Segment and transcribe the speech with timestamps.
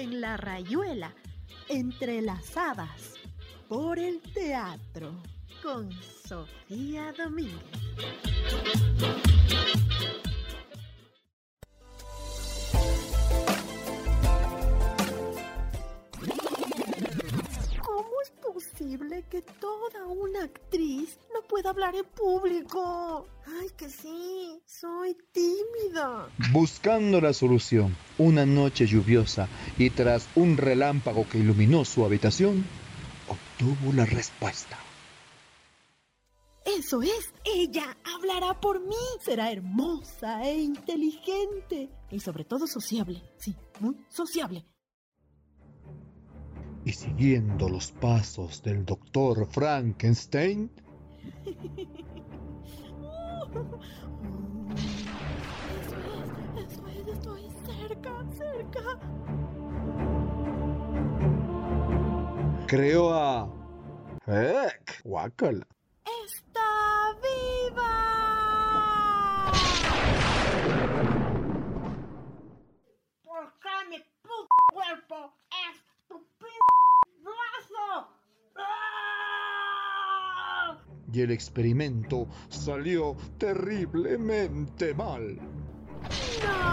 [0.00, 1.14] en la rayuela,
[1.68, 3.14] entrelazadas
[3.68, 5.14] por el teatro,
[5.62, 5.90] con
[6.26, 7.56] Sofía Domínguez.
[17.82, 23.26] ¿Cómo es posible que toda una actriz no pueda hablar en público?
[23.60, 26.28] Ay, que sí, soy tímida.
[26.52, 29.48] Buscando la solución, una noche lluviosa
[29.78, 32.64] y tras un relámpago que iluminó su habitación,
[33.28, 34.78] obtuvo la respuesta.
[36.64, 38.94] Eso es, ella hablará por mí.
[39.24, 43.22] Será hermosa e inteligente y sobre todo sociable.
[43.38, 44.66] Sí, muy sociable.
[46.84, 50.70] Y siguiendo los pasos del doctor Frankenstein,
[57.06, 58.98] Estoy cerca, cerca.
[62.66, 63.48] creó a...
[65.04, 65.64] ¡Guácala!
[66.26, 67.92] ¡Está viva!
[73.22, 75.32] ¿Por qué mi puto cuerpo
[75.70, 75.76] es
[76.08, 76.46] tu p
[77.22, 78.08] brazo?
[78.56, 80.76] ¡Ah!
[81.16, 85.40] Y el experimento salió terriblemente mal.
[86.44, 86.66] ¡No!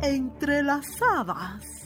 [0.00, 1.83] Entrelazadas.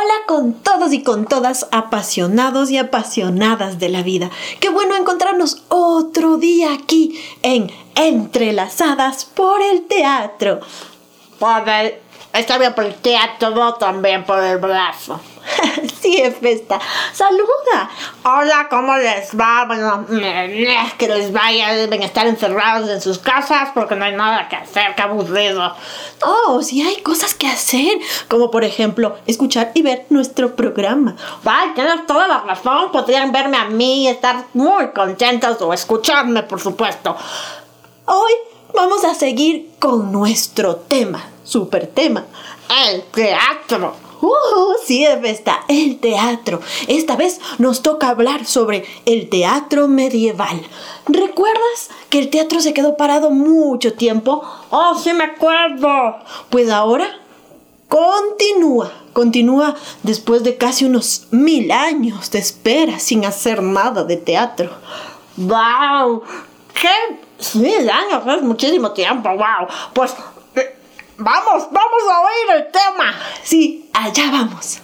[0.00, 4.30] Hola con todos y con todas apasionados y apasionadas de la vida.
[4.60, 10.60] Qué bueno encontrarnos otro día aquí en Entrelazadas por el Teatro.
[11.40, 11.94] Por el,
[12.32, 15.20] está bien por el teatro, no también por el brazo.
[16.00, 16.78] sí, Festa.
[17.12, 17.90] Saluda.
[18.24, 19.64] Hola, ¿cómo les va?
[19.66, 24.48] Bueno, mm, que les vaya, deben estar encerrados en sus casas porque no hay nada
[24.48, 25.74] que hacer, qué aburrido.
[26.22, 31.16] Oh, sí hay cosas que hacer, como por ejemplo escuchar y ver nuestro programa.
[31.44, 36.42] Ay, tienes toda la razón, podrían verme a mí y estar muy contentos o escucharme,
[36.42, 37.16] por supuesto.
[38.06, 38.32] Hoy
[38.74, 42.24] vamos a seguir con nuestro tema, super tema.
[42.86, 44.07] El teatro.
[44.20, 46.60] Uh, sí, Festa, el teatro.
[46.88, 50.60] Esta vez nos toca hablar sobre el teatro medieval.
[51.06, 54.42] ¿Recuerdas que el teatro se quedó parado mucho tiempo?
[54.70, 56.16] Oh, sí me acuerdo.
[56.50, 57.20] Pues ahora
[57.88, 64.70] continúa, continúa después de casi unos mil años de espera sin hacer nada de teatro.
[65.36, 66.22] ¡Wow!
[66.74, 68.22] ¡Qué mil años!
[68.26, 69.68] Es muchísimo tiempo, wow.
[69.92, 70.14] Pues
[71.18, 73.14] vamos, vamos a oír el tema.
[73.42, 74.80] Sí, allá vamos.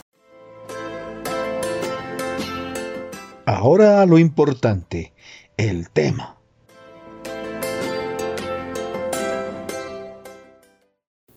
[3.47, 5.13] Ahora lo importante,
[5.57, 6.37] el tema.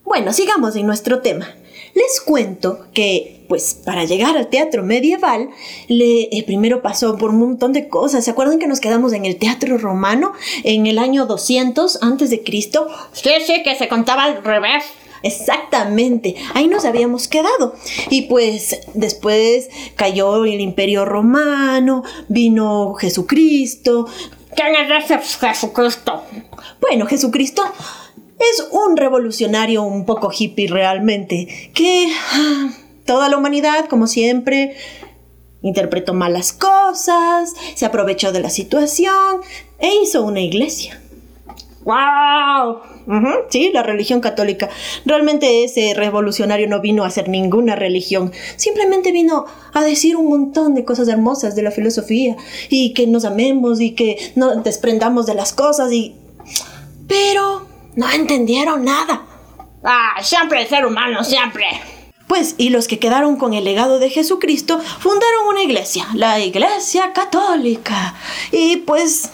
[0.04, 1.48] Bueno, sigamos en nuestro tema.
[1.94, 5.50] Les cuento que, pues, para llegar al teatro medieval,
[5.88, 8.26] le, eh, primero pasó por un montón de cosas.
[8.26, 12.44] ¿Se acuerdan que nos quedamos en el teatro romano en el año 200 antes de
[12.44, 12.88] Cristo?
[13.14, 14.84] Sí, sí, que se contaba al revés.
[15.24, 17.76] Exactamente, ahí nos habíamos quedado.
[18.10, 24.08] Y pues después cayó el imperio romano, vino Jesucristo.
[24.56, 26.24] ¿Quién es ese Jesucristo?
[26.82, 27.64] Bueno, Jesucristo
[28.40, 32.70] es un revolucionario un poco hippie realmente, que ah,
[33.08, 34.76] toda la humanidad, como siempre,
[35.64, 39.42] interpretó malas cosas, se aprovechó de la situación
[39.80, 41.02] e hizo una iglesia.
[41.84, 42.82] ¡Wow!
[43.50, 44.70] Sí, la religión católica.
[45.06, 50.76] Realmente ese revolucionario no vino a hacer ninguna religión, simplemente vino a decir un montón
[50.76, 52.36] de cosas hermosas de la filosofía
[52.70, 56.16] y que nos amemos y que nos desprendamos de las cosas y...
[57.08, 57.66] Pero
[57.96, 59.26] no entendieron nada.
[59.82, 61.66] Ah, siempre el ser humano, siempre.
[62.28, 67.14] Pues, y los que quedaron con el legado de Jesucristo fundaron una iglesia, la Iglesia
[67.14, 68.16] Católica.
[68.52, 69.30] Y pues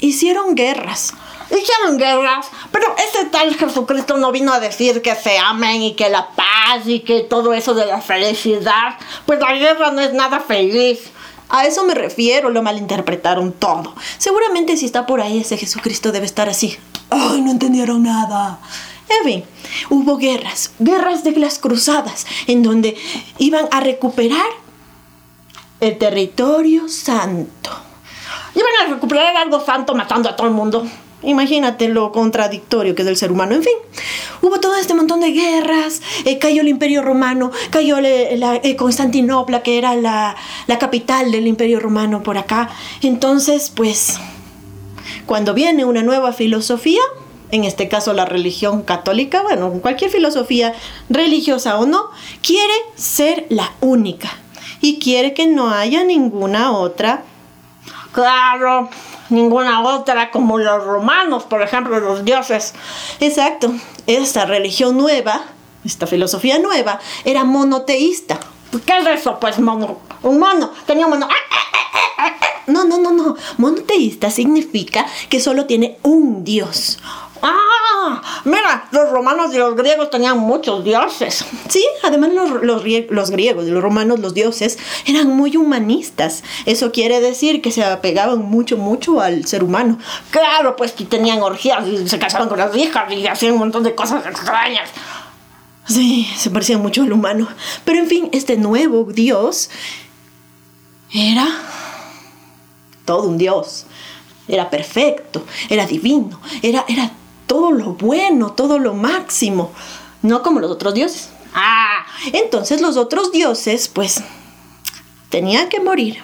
[0.00, 1.12] hicieron guerras.
[1.50, 6.10] Hicieron guerras, pero ese tal Jesucristo no vino a decir que se amen y que
[6.10, 8.96] la paz y que todo eso de la felicidad.
[9.24, 11.00] Pues la guerra no es nada feliz.
[11.50, 13.94] A eso me refiero, lo malinterpretaron todo.
[14.18, 16.76] Seguramente si está por ahí ese Jesucristo debe estar así.
[17.08, 18.58] ¡Ay, no entendieron nada!
[19.08, 19.44] En fin,
[19.90, 22.96] hubo guerras, guerras de las cruzadas, en donde
[23.38, 24.46] iban a recuperar
[25.80, 27.70] el territorio santo.
[28.54, 30.86] Iban a recuperar algo santo matando a todo el mundo.
[31.22, 33.54] Imagínate lo contradictorio que es el ser humano.
[33.54, 33.72] En fin,
[34.42, 39.62] hubo todo este montón de guerras, eh, cayó el imperio romano, cayó la, eh, Constantinopla,
[39.62, 42.70] que era la, la capital del imperio romano por acá.
[43.02, 44.18] Entonces, pues,
[45.26, 47.02] cuando viene una nueva filosofía,
[47.50, 50.74] en este caso la religión católica, bueno, cualquier filosofía
[51.08, 52.10] religiosa o no,
[52.42, 54.30] quiere ser la única
[54.80, 57.22] y quiere que no haya ninguna otra.
[58.12, 58.88] Claro,
[59.30, 62.74] ninguna otra como los romanos, por ejemplo, los dioses.
[63.20, 63.72] Exacto,
[64.06, 65.42] esta religión nueva,
[65.84, 68.38] esta filosofía nueva, era monoteísta.
[68.84, 69.38] ¿Qué es eso?
[69.40, 71.28] Pues mono, un mono, tenía un mono.
[72.66, 73.34] No, no, no, no.
[73.56, 76.98] Monoteísta significa que solo tiene un dios.
[77.42, 81.44] Ah, mira, los romanos y los griegos tenían muchos dioses.
[81.68, 86.42] Sí, además los, los, los, griegos y los romanos, los dioses, eran muy humanistas.
[86.66, 89.98] Eso quiere decir que se apegaban mucho, mucho al ser humano.
[90.30, 93.82] Claro, pues que tenían orgías y se casaban con las hijas y hacían un montón
[93.82, 94.90] de cosas extrañas.
[95.86, 97.48] Sí, se parecían mucho al humano.
[97.84, 99.70] Pero en fin, este nuevo dios
[101.12, 101.46] era
[103.04, 103.86] todo un dios.
[104.46, 107.10] Era perfecto, era divino, era, era
[107.48, 109.72] todo lo bueno, todo lo máximo,
[110.22, 111.30] no como los otros dioses.
[111.54, 114.22] Ah, entonces los otros dioses, pues,
[115.30, 116.22] tenían que morir.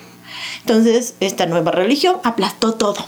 [0.60, 3.04] Entonces, esta nueva religión aplastó todo.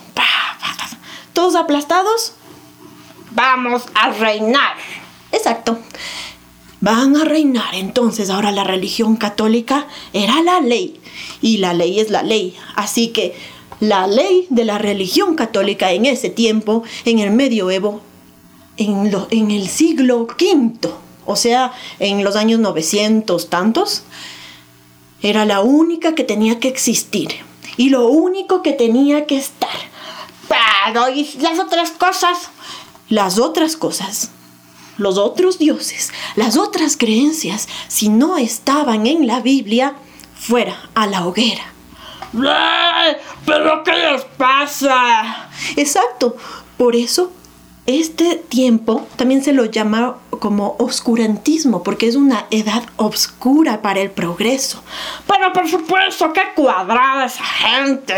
[1.33, 2.33] Todos aplastados,
[3.33, 4.77] vamos a reinar.
[5.33, 5.79] Exacto.
[6.81, 7.75] Van a reinar.
[7.75, 11.01] Entonces, ahora la religión católica era la ley.
[11.43, 12.57] Y la ley es la ley.
[12.75, 13.37] Así que
[13.81, 18.01] la ley de la religión católica en ese tiempo, en el medioevo,
[18.77, 20.89] en, el siglo V,
[21.25, 24.03] o sea, en los años 900 tantos,
[25.23, 27.29] era la única que tenía que existir
[27.77, 29.71] y lo único que tenía que estar.
[30.49, 32.51] Pero, ¿y las otras cosas?
[33.09, 34.31] Las otras cosas,
[34.99, 39.95] los otros dioses, las otras creencias, si no estaban en la Biblia,
[40.35, 41.76] fuera a la hoguera.
[42.33, 45.49] ¿Pero qué les pasa?
[45.77, 46.37] Exacto.
[46.77, 47.33] Por eso,
[47.87, 54.11] este tiempo también se lo llama como oscurantismo, porque es una edad oscura para el
[54.11, 54.83] progreso.
[55.27, 58.15] Pero por supuesto, qué cuadrada esa gente.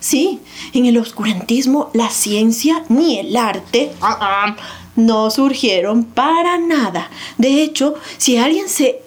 [0.00, 0.40] Sí,
[0.74, 4.54] en el oscurantismo la ciencia ni el arte uh-uh,
[4.96, 7.08] no surgieron para nada.
[7.38, 9.03] De hecho, si alguien se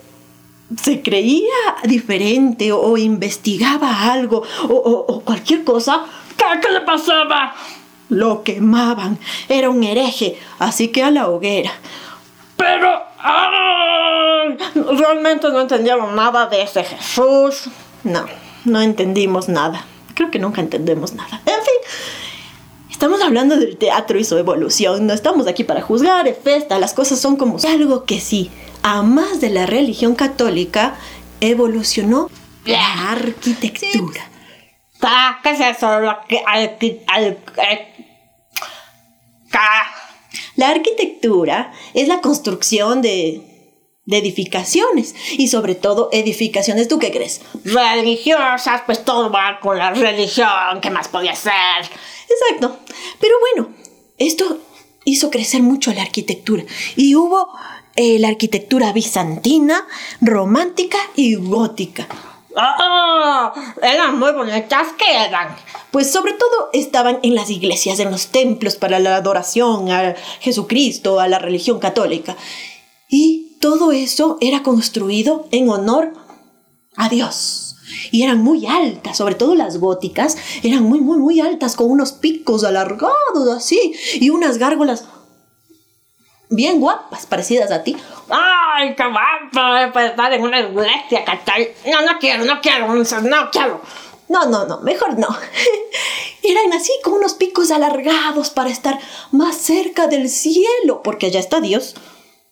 [0.75, 6.05] se creía diferente o, investigaba algo o, cualquier cosa,
[6.35, 7.55] ¿qué, le pasaba?
[8.09, 9.17] Lo quemaban.
[9.49, 11.71] Era un hereje, así que a la hoguera.
[12.55, 13.01] Pero
[14.97, 17.69] realmente no entendieron nada de ese Jesús.
[18.03, 18.25] No,
[18.65, 19.85] no entendimos nada.
[20.15, 21.41] Creo que nunca entendemos nada.
[21.45, 25.05] En fin, estamos hablando del teatro y su evolución.
[25.05, 28.49] No estamos aquí para juzgar, es festa, las cosas son como algo que sí
[28.83, 30.95] a más de la religión católica,
[31.41, 32.29] evolucionó
[32.65, 34.29] la arquitectura.
[35.43, 36.01] ¿Qué es eso?
[40.55, 43.41] La arquitectura es la construcción de,
[44.05, 47.41] de edificaciones y sobre todo edificaciones, ¿tú qué crees?
[47.63, 51.53] Religiosas, pues todo va con la religión, ¿qué más podía ser?
[52.29, 52.79] Exacto.
[53.19, 53.75] Pero bueno,
[54.17, 54.59] esto
[55.05, 56.63] hizo crecer mucho la arquitectura
[56.95, 57.49] y hubo
[57.97, 59.87] eh, la arquitectura bizantina,
[60.21, 62.07] romántica y gótica.
[62.55, 63.53] ¡Ah!
[63.81, 65.55] eran muy bonitas que eran.
[65.91, 71.19] Pues sobre todo estaban en las iglesias, en los templos para la adoración a Jesucristo,
[71.19, 72.37] a la religión católica.
[73.09, 76.13] Y todo eso era construido en honor
[76.95, 77.75] a Dios.
[78.11, 82.11] Y eran muy altas, sobre todo las góticas, eran muy, muy, muy altas, con unos
[82.11, 85.05] picos alargados así, y unas gárgolas
[86.49, 87.97] bien guapas, parecidas a ti.
[88.29, 89.93] ¡Ay, qué guapo!
[89.93, 91.73] Para estar en una iglesia, ¿cachai?
[91.85, 93.81] No, no quiero, no quiero, no quiero.
[94.29, 95.27] No, no, no, mejor no.
[96.43, 98.99] Eran así con unos picos alargados para estar
[99.31, 101.95] más cerca del cielo, porque allá está Dios.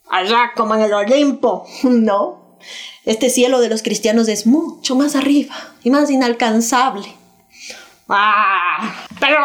[0.09, 1.65] Allá como en el Olimpo.
[1.83, 2.57] No,
[3.05, 7.13] este cielo de los cristianos es mucho más arriba y más inalcanzable.
[8.09, 9.37] Ah, pero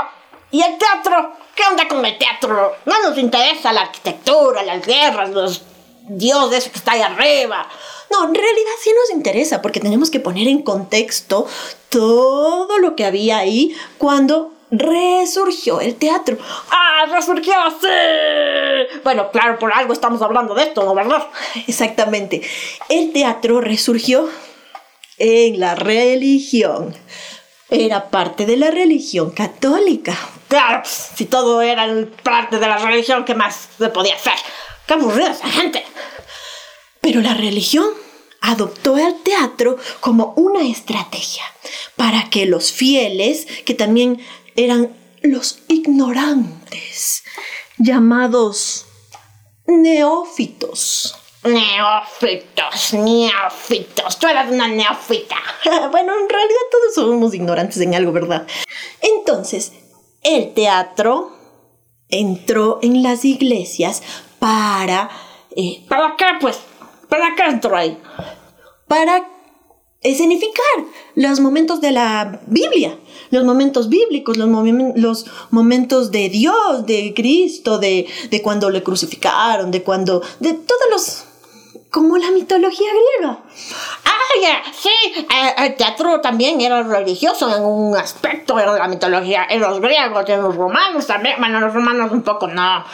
[0.51, 1.33] ¿y el teatro?
[1.61, 2.75] ¿Qué onda con el teatro?
[2.87, 5.63] No nos interesa la arquitectura, las guerras, los
[6.09, 7.69] dioses que está ahí arriba.
[8.11, 11.47] No, en realidad sí nos interesa porque tenemos que poner en contexto
[11.91, 16.39] todo lo que había ahí cuando resurgió el teatro.
[16.71, 17.53] ¡Ah, resurgió!
[17.79, 18.99] ¡Sí!
[19.05, 21.27] Bueno, claro, por algo estamos hablando de esto, ¿no verdad?
[21.67, 22.41] Exactamente.
[22.89, 24.31] El teatro resurgió
[25.19, 26.97] en la religión.
[27.69, 30.17] Era parte de la religión católica
[30.51, 31.87] Claro, si todo era
[32.25, 34.33] parte de la religión, ¿qué más se podía hacer?
[34.85, 35.85] Qué aburrida esa gente.
[37.01, 37.89] Pero la religión
[38.41, 41.45] adoptó el teatro como una estrategia
[41.95, 44.21] para que los fieles, que también
[44.57, 44.93] eran
[45.23, 47.23] los ignorantes,
[47.79, 48.87] llamados
[49.69, 51.15] neófitos,
[51.45, 54.19] Neófitos, neófitos.
[54.19, 55.37] Tú eres una neófita.
[55.91, 58.47] bueno, en realidad todos somos ignorantes en algo, ¿verdad?
[59.01, 59.73] Entonces,
[60.23, 61.33] el teatro
[62.09, 64.03] entró en las iglesias
[64.39, 65.11] para...
[65.57, 66.59] eh, ¿Para qué, pues?
[67.09, 67.99] ¿Para qué entró ahí?
[68.87, 69.25] para
[70.03, 70.65] escenificar
[71.15, 72.99] los momentos de la Biblia,
[73.31, 78.83] los momentos bíblicos, los, momen- los momentos de Dios, de Cristo, de, de cuando le
[78.83, 81.25] crucificaron, de cuando, de todos los,
[81.91, 83.45] como la mitología griega.
[84.05, 84.91] Ah, ya, sí.
[85.17, 89.47] eh, el teatro también era religioso en un aspecto de la mitología.
[89.49, 91.37] En los griegos en los romanos también.
[91.39, 92.85] Bueno, los romanos un poco no.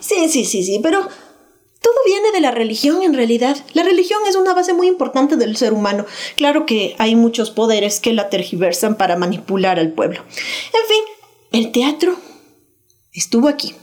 [0.00, 3.56] Sí, sí, sí, sí, pero todo viene de la religión en realidad.
[3.74, 6.06] La religión es una base muy importante del ser humano.
[6.36, 10.20] Claro que hay muchos poderes que la tergiversan para manipular al pueblo.
[10.20, 11.04] En fin,
[11.52, 12.16] el teatro
[13.12, 13.74] estuvo aquí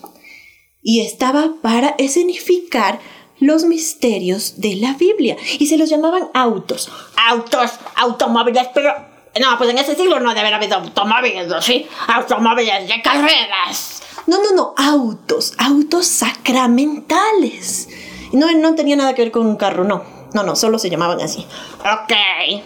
[0.82, 3.00] y estaba para escenificar
[3.42, 6.90] los misterios de la Biblia y se los llamaban autos.
[7.30, 8.94] Autos, automóviles, pero.
[9.40, 11.62] No, pues en ese siglo no debe haber habido automóviles, ¿no?
[11.62, 14.04] Sí, automóviles de carreras.
[14.28, 17.90] No, no, no, autos, autos sacramentales.
[18.34, 20.04] No, no tenía nada que ver con un carro, no.
[20.34, 21.46] No, no, solo se llamaban así.
[21.80, 22.64] Ok.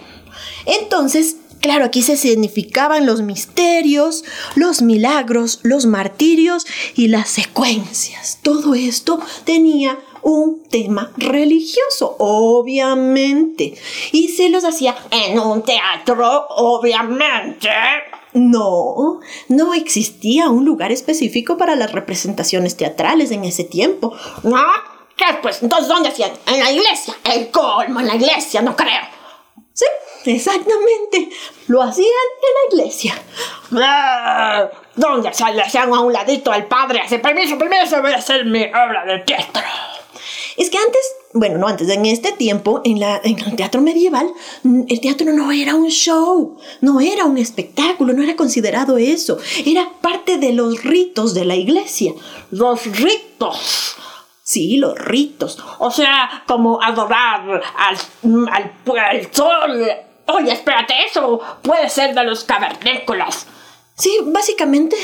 [0.66, 8.38] Entonces, claro, aquí se significaban los misterios, los milagros, los martirios y las secuencias.
[8.42, 13.78] Todo esto tenía un tema religioso, obviamente.
[14.10, 17.70] Y se los hacía En un teatro, obviamente.
[18.32, 24.14] No, no existía un lugar específico para las representaciones teatrales en ese tiempo.
[24.42, 24.62] ¿No?
[25.16, 25.62] ¿Qué pues?
[25.62, 26.32] Entonces, ¿dónde hacían?
[26.46, 27.14] En la iglesia.
[27.24, 29.02] El colmo, en la iglesia, no creo.
[29.72, 29.86] Sí,
[30.26, 31.30] exactamente.
[31.68, 33.14] Lo hacían en la iglesia.
[33.72, 37.00] Ah, ¿Dónde se le hacían a un ladito al padre?
[37.00, 39.62] Hace permiso, permiso, voy a hacer mi obra de teatro.
[40.56, 41.02] Es que antes,
[41.34, 45.30] bueno, no antes, en este tiempo, en, la, en el teatro medieval, mm, el teatro
[45.32, 49.38] no era un show, no era un espectáculo, no era considerado eso.
[49.64, 52.14] Era parte de los ritos de la iglesia.
[52.50, 53.96] Los ritos.
[54.42, 55.58] Sí, los ritos.
[55.78, 57.98] O sea, como adorar al,
[58.50, 60.05] al, al sol.
[60.26, 63.46] Oye, espérate, eso puede ser de los cavernícolas.
[63.94, 64.96] Sí, básicamente,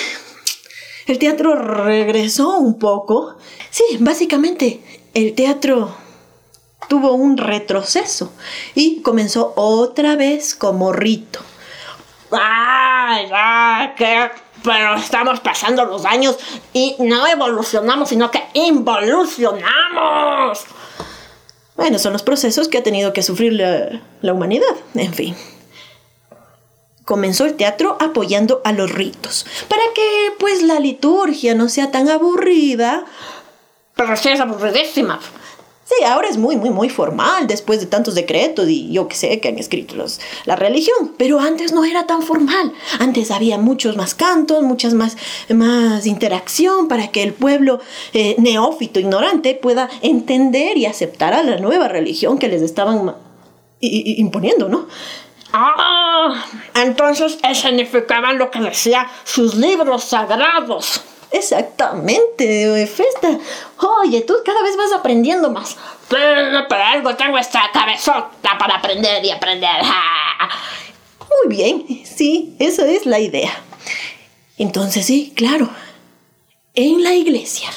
[1.07, 3.37] el teatro regresó un poco.
[3.71, 4.83] Sí, básicamente,
[5.15, 5.95] el teatro
[6.89, 8.33] tuvo un retroceso
[8.75, 11.41] y comenzó otra vez como rito.
[12.31, 14.31] Ay, ya, que...
[14.63, 16.39] Pero estamos pasando los años
[16.73, 20.65] y no evolucionamos, sino que involucionamos.
[21.83, 24.77] Bueno, son los procesos que ha tenido que sufrir la, humanidad.
[24.95, 25.35] En fin.
[27.05, 32.09] Comenzó el teatro apoyando a los ritos, para que pues la liturgia no sea tan
[32.09, 33.05] aburrida.
[33.97, 35.19] Pero sí es aburridísima.
[36.07, 39.49] Ahora es muy, muy, muy formal después de tantos decretos y yo que sé que
[39.49, 42.73] han escrito los, la religión, pero antes no era tan formal.
[42.99, 45.17] Antes había muchos más cantos, muchas más,
[45.49, 47.81] más interacción para que el pueblo
[48.13, 53.15] eh, neófito, ignorante, pueda entender y aceptar a la nueva religión que les estaban
[53.81, 54.87] imponiendo, ¿no?
[55.53, 61.03] Ah, entonces escenificaban lo que decía sus libros sagrados.
[61.33, 63.39] Exactamente, Festa.
[64.03, 65.77] Oye, tú cada vez vas aprendiendo más.
[66.09, 69.83] Pero, algo tengo esta cabezota para aprender y aprender.
[71.21, 73.51] Muy bien, sí, esa es la idea.
[74.59, 75.71] Entonces sí, claro,
[76.75, 77.71] en la iglesia,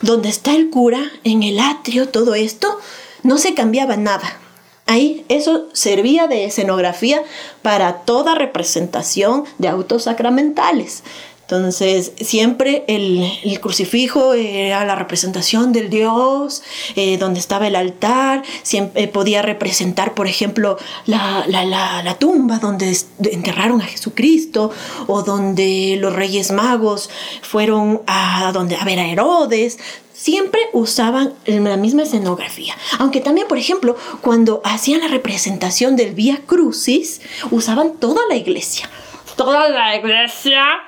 [0.00, 2.80] donde está el cura, en el atrio, todo esto,
[3.22, 4.38] no se cambiaba nada.
[4.86, 7.22] Ahí eso servía de escenografía
[7.60, 11.02] para toda representación de autos sacramentales.
[11.50, 16.62] Entonces, siempre el, crucifijo era la representación del Dios,
[16.94, 20.76] eh, donde estaba el altar, siempre podía representar, por ejemplo,
[21.06, 22.94] la, tumba donde
[23.32, 24.70] enterraron a Jesucristo,
[25.06, 27.08] o donde los reyes magos
[27.40, 29.78] fueron a, donde, a ver a Herodes.
[30.12, 32.74] Siempre usaban la misma escenografía.
[32.98, 38.90] Aunque también, por ejemplo, cuando hacían la representación del Vía Crucis, usaban toda la iglesia.
[39.34, 40.82] Toda la iglesia,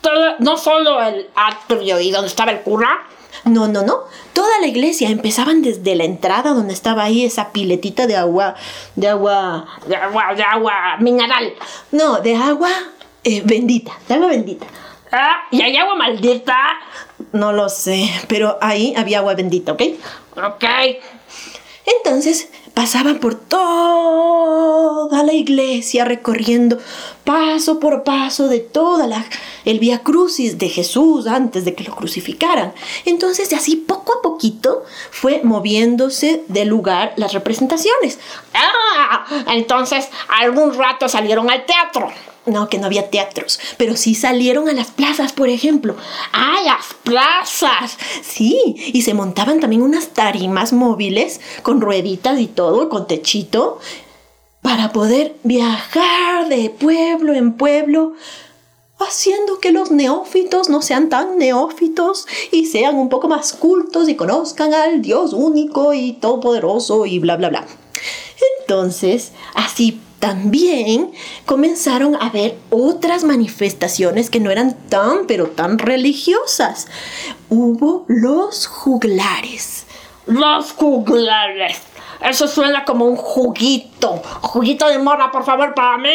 [0.00, 3.06] toda- no solo el atrio y donde estaba el cura.
[3.44, 3.98] No, no, no.
[4.32, 8.54] Toda la iglesia empezaban desde la entrada donde estaba ahí esa piletita de agua,
[8.96, 11.52] de agua, De agua, de agua mineral.
[11.92, 12.70] no, de agua
[13.24, 14.66] eh, bendita, de agua bendita.
[15.12, 16.56] Ah, ¿y hay agua maldita?
[17.32, 19.82] No lo sé, pero ahí había agua bendita, ¿ok?
[20.36, 20.64] Ok.
[21.98, 26.76] Entonces pasaban por toda la iglesia recorriendo
[27.24, 29.24] paso por paso de toda la
[29.64, 32.74] el vía crucis de Jesús antes de que lo crucificaran.
[33.06, 38.18] Entonces así poco a poquito fue moviéndose de lugar las representaciones.
[38.52, 42.12] Ah, entonces algún rato salieron al teatro.
[42.46, 45.96] No, que no había teatros, pero sí salieron a las plazas, por ejemplo.
[46.32, 47.98] ¡Ah, las plazas!
[48.22, 53.78] Sí, y se montaban también unas tarimas móviles con rueditas y todo, con techito,
[54.62, 58.14] para poder viajar de pueblo en pueblo,
[58.98, 64.16] haciendo que los neófitos no sean tan neófitos y sean un poco más cultos y
[64.16, 67.66] conozcan al Dios único y todopoderoso y bla, bla, bla.
[68.60, 71.12] Entonces, así también
[71.44, 76.88] comenzaron a ver otras manifestaciones que no eran tan, pero tan religiosas.
[77.48, 79.84] Hubo los juglares.
[80.26, 81.78] Los juglares.
[82.20, 84.22] Eso suena como un juguito.
[84.40, 86.08] Juguito de mora, por favor, para mí.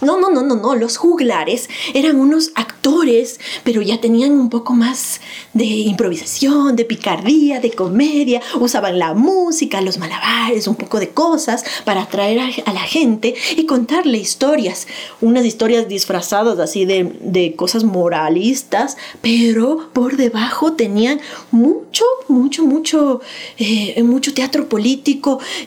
[0.00, 0.74] No, no, no, no, no.
[0.74, 5.20] Los juglares eran unos actores, pero ya tenían un poco más
[5.52, 8.42] de improvisación, de picardía, de comedia.
[8.60, 13.66] Usaban la música, los malabares, un poco de cosas para atraer a, la gente y
[13.66, 14.86] contarle historias.
[15.20, 23.20] Unas historias disfrazadas así de, de cosas moralistas, pero por debajo tenían mucho, mucho, mucho,
[23.58, 25.13] eh, mucho teatro político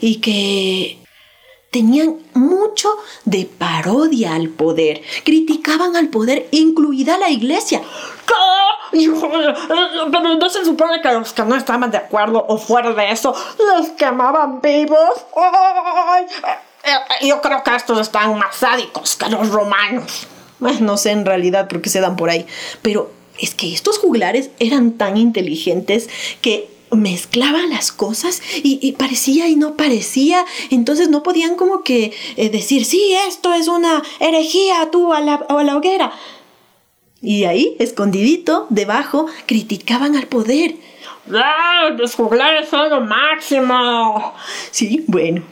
[0.01, 0.99] y que
[1.71, 2.89] tenían mucho
[3.25, 5.01] de parodia al poder.
[5.23, 7.81] Criticaban al poder, incluida la iglesia.
[8.91, 13.35] Pero no se supone que los que no estaban de acuerdo o fuera de eso
[13.59, 15.25] los quemaban vivos.
[17.21, 20.27] Yo creo que estos están más sádicos que los romanos.
[20.79, 22.47] No sé en realidad por qué se dan por ahí,
[22.81, 26.09] pero es que estos juglares eran tan inteligentes
[26.41, 32.49] que mezclaban las cosas y, parecía y no parecía, entonces no podían como que eh,
[32.49, 36.13] decir, sí, esto es una herejía, tú a la, a la hoguera.
[37.21, 40.75] Y ahí, escondidito, debajo, criticaban al poder.
[41.33, 41.89] ¡Ah!
[41.97, 44.33] Los juglares son lo máximo.
[44.71, 45.43] Sí, bueno.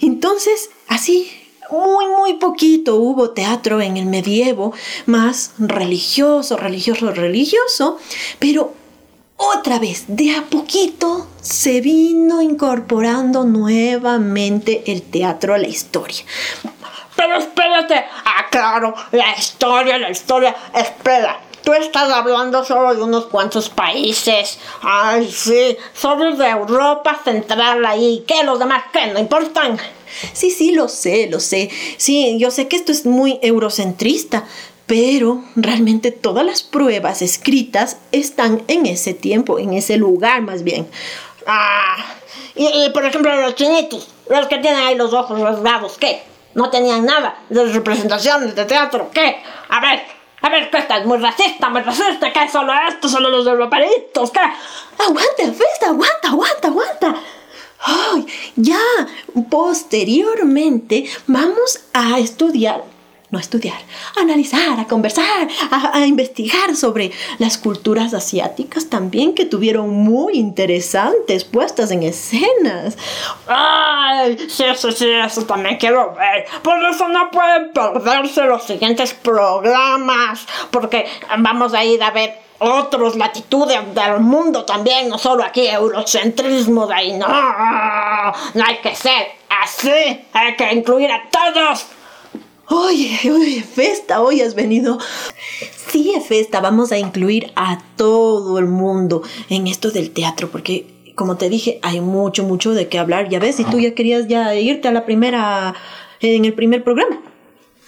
[0.00, 1.30] Entonces, así,
[1.70, 4.72] muy, muy poquito hubo teatro en el medievo,
[5.06, 7.98] más religioso, religioso, religioso,
[8.38, 8.72] pero
[9.38, 16.24] otra vez, de a poquito, se vino incorporando nuevamente el teatro a la historia.
[17.16, 21.40] Pero espérate, ah, claro, la historia, la historia, espera.
[21.62, 24.58] Tú estás hablando solo de unos cuantos países.
[24.82, 28.24] Ay, sí, solo de Europa Central ahí.
[28.26, 28.42] ¿Qué?
[28.42, 29.06] ¿Los demás qué?
[29.08, 29.78] ¿No importan?
[30.32, 31.70] Sí, sí, lo sé, lo sé.
[31.96, 34.46] Sí, yo sé que esto es muy eurocentrista,
[34.88, 40.88] pero realmente todas las pruebas escritas están en ese tiempo, en ese lugar más bien.
[41.46, 41.96] Ah,
[42.56, 46.22] y, por ejemplo los chinitos, los que tienen ahí los ojos rasgados, ¿qué?
[46.54, 49.36] No tenían nada de representaciones de teatro, ¿qué?
[49.68, 50.02] A ver,
[50.40, 51.04] a ver, ¿qué estás?
[51.04, 52.48] Muy racista, muy racista, ¿qué?
[52.48, 54.40] Solo esto, solo los europeitos, ¿qué?
[54.40, 57.14] Aguanta, Festa, aguanta, aguanta, aguanta.
[57.80, 58.80] Ay, ya,
[59.50, 62.82] posteriormente vamos a estudiar
[63.30, 63.78] no a estudiar,
[64.16, 71.90] analizar, a conversar, a, investigar sobre las culturas asiáticas también que tuvieron muy interesantes puestas
[71.90, 72.96] en escenas.
[73.46, 74.38] ¡Ay!
[74.48, 76.46] Sí, sí, sí, eso también quiero ver.
[76.62, 81.06] Por eso no pueden perderse los siguientes programas, porque
[81.38, 86.94] vamos a ir a ver otras latitudes del mundo también, no solo aquí eurocentrismo de
[86.94, 89.28] ahí, no, no hay que ser
[89.62, 91.86] así, hay que incluir a todos.
[92.70, 94.98] Oye, oye, Festa, hoy has venido.
[95.88, 101.36] Sí, Festa, vamos a incluir a todo el mundo en esto del teatro, porque como
[101.36, 103.28] te dije, hay mucho, mucho de qué hablar.
[103.30, 105.74] Ya ves, si tú ya querías ya irte a la primera,
[106.20, 107.20] en el primer programa.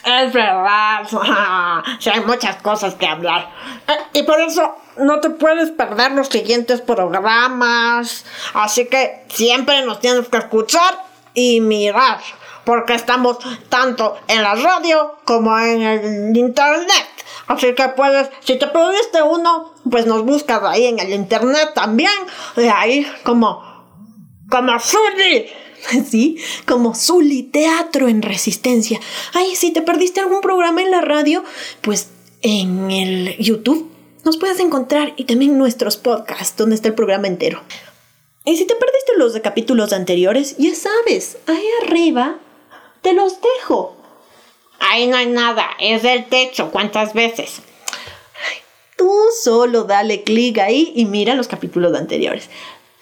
[0.03, 1.07] Es verdad,
[2.01, 3.51] sí, hay muchas cosas que hablar.
[3.87, 8.25] Eh, y por eso no te puedes perder los siguientes programas.
[8.55, 12.19] Así que siempre nos tienes que escuchar y mirar
[12.65, 17.07] porque estamos tanto en la radio como en el internet.
[17.47, 22.13] Así que puedes, si te perdiste uno, pues nos buscas ahí en el internet también.
[22.57, 23.63] De ahí como,
[24.49, 25.47] como Zully.
[26.11, 29.01] Sí, como Zully Teatro en Resistencia.
[29.33, 31.43] Ay, si te perdiste algún programa en la radio,
[31.81, 32.11] pues
[32.43, 33.91] en el YouTube
[34.25, 37.63] nos puedes encontrar y también nuestros podcasts donde está el programa entero.
[38.45, 42.39] Y si te perdiste los capítulos anteriores, ya sabes, ahí arriba
[43.03, 43.97] te los dejo.
[44.79, 47.61] Ahí no hay nada, es del techo, ¿cuántas veces?
[48.97, 52.51] Tú solo dale clic ahí y mira los capítulos anteriores.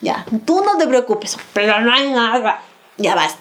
[0.01, 1.37] Ya, tú no te preocupes.
[1.53, 2.63] Pero no hay nada.
[2.99, 3.39] Ya basta.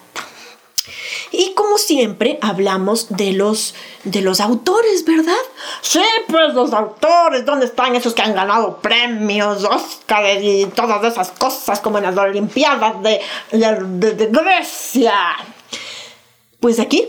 [1.30, 5.36] Y como siempre, hablamos de los, de los autores, ¿verdad?
[5.82, 11.30] Sí, pues los autores, ¿dónde están esos que han ganado premios, Oscar y todas esas
[11.32, 13.20] cosas como en las Olimpiadas de,
[13.52, 15.14] de, de Grecia?
[16.60, 17.06] Pues aquí,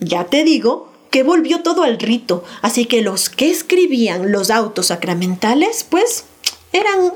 [0.00, 4.86] ya te digo que volvió todo al rito, así que los que escribían los autos
[4.86, 6.24] sacramentales, pues
[6.72, 7.12] eran,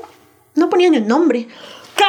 [0.55, 1.47] no ponían el nombre.
[1.95, 2.03] ¿Qué?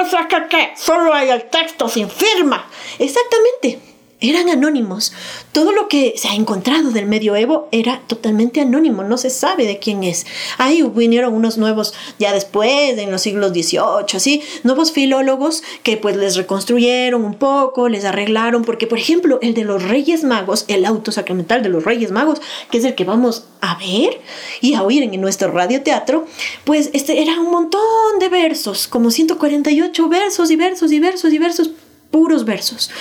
[0.00, 0.72] O sea, que qué?
[0.76, 2.66] Solo hay el texto sin firma.
[2.98, 3.93] Exactamente.
[4.24, 5.12] Eran anónimos.
[5.52, 9.78] Todo lo que se ha encontrado del medioevo era totalmente anónimo, no se sabe de
[9.78, 10.24] quién es.
[10.56, 16.16] Ahí vinieron unos nuevos ya después, en los siglos XVIII, así, nuevos filólogos que pues
[16.16, 20.86] les reconstruyeron un poco, les arreglaron, porque por ejemplo el de los Reyes Magos, el
[20.86, 24.22] auto sacramental de los Reyes Magos, que es el que vamos a ver
[24.62, 26.26] y a oír en nuestro radioteatro,
[26.64, 31.38] pues este era un montón de versos, como 148 versos y versos y versos y
[31.38, 31.70] versos
[32.14, 32.92] puros versos.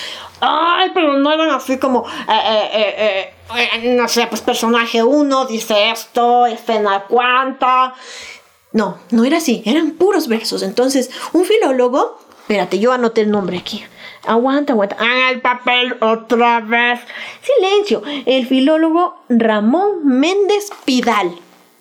[0.41, 5.91] Ay, pero no eran así como, eh, eh, eh, no sé, pues personaje uno dice
[5.91, 7.93] esto, escena cuánta.
[8.71, 10.63] No, no era así, eran puros versos.
[10.63, 13.85] Entonces, un filólogo, espérate, yo anoté el nombre aquí.
[14.25, 14.97] Aguanta, aguanta.
[14.99, 16.99] Ah, el papel otra vez.
[17.43, 18.01] Silencio.
[18.25, 21.35] El filólogo Ramón Méndez Pidal.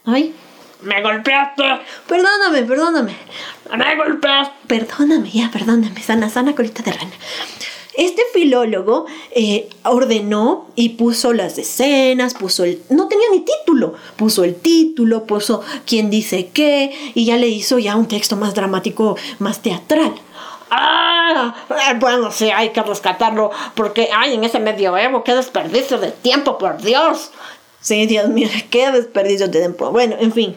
[0.05, 0.35] Ay,
[0.83, 1.63] me golpeaste.
[2.07, 3.17] Perdóname, perdóname.
[3.71, 4.55] Me golpeaste.
[4.67, 6.03] Perdóname, ya, perdóname.
[6.03, 7.13] Sana, sana, colita de rana.
[7.95, 12.83] Este filólogo eh, ordenó y puso las escenas, puso el...
[12.89, 13.95] No tenía ni título.
[14.17, 18.55] Puso el título, puso quién dice qué y ya le hizo ya un texto más
[18.55, 20.15] dramático, más teatral.
[20.71, 26.13] Ah, eh, bueno, sí, hay que rescatarlo porque, ay, en ese medioevo, qué desperdicio de
[26.13, 27.31] tiempo, por Dios.
[27.81, 29.91] Sí, Dios mío, qué desperdicio de tiempo.
[29.91, 30.57] Bueno, en fin,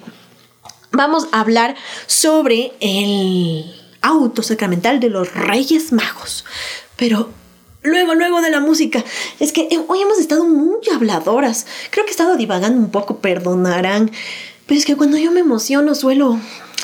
[0.96, 1.76] vamos a hablar
[2.08, 3.66] sobre el
[4.02, 6.46] auto sacramental de los Reyes Magos.
[6.96, 7.30] Pero
[7.82, 9.04] luego, luego de la música,
[9.40, 11.66] es que hoy hemos estado muy habladoras.
[11.90, 14.12] Creo que he estado divagando un poco, perdonarán.
[14.66, 16.40] Pero es que cuando yo me emociono suelo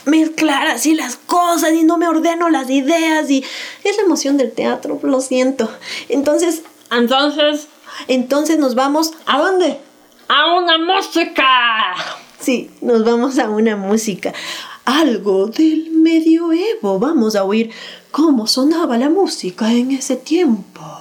[0.05, 3.43] mezclar así las cosas y no me ordeno las ideas y
[3.83, 5.71] es la emoción del teatro, lo siento.
[6.09, 7.67] Entonces, entonces,
[8.07, 9.79] entonces nos vamos ¿a dónde?
[10.27, 11.45] A una música.
[12.41, 14.33] Sí, nos vamos a una música.
[14.85, 16.97] Algo del medioevo.
[16.97, 17.69] Vamos a oír
[18.09, 21.00] cómo sonaba la música en ese tiempo.